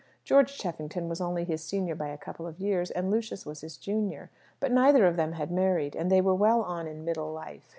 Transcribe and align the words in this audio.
George 0.23 0.57
Cheffington 0.57 1.07
was 1.07 1.21
only 1.21 1.43
his 1.43 1.63
senior 1.63 1.93
by 1.93 2.07
a 2.07 2.17
couple 2.17 2.47
of 2.47 2.59
years, 2.59 2.89
and 2.89 3.11
Lucius 3.11 3.45
was 3.45 3.61
his 3.61 3.77
junior. 3.77 4.31
But 4.59 4.71
neither 4.71 5.05
of 5.05 5.15
them 5.15 5.33
had 5.33 5.51
married; 5.51 5.95
and 5.95 6.11
they 6.11 6.21
were 6.21 6.33
well 6.33 6.63
on 6.63 6.87
in 6.87 7.05
middle 7.05 7.31
life. 7.31 7.69